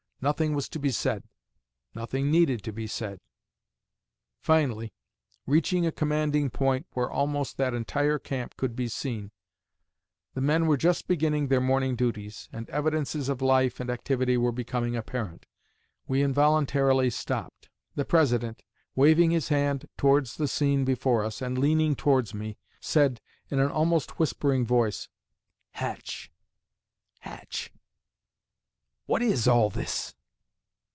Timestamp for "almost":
7.09-7.57, 23.71-24.19